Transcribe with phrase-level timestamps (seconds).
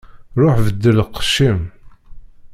[0.41, 1.59] Ṛuḥ beddel lqecc-im.